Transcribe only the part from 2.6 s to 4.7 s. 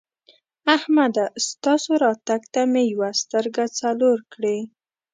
مې یوه سترګه څلور کړې.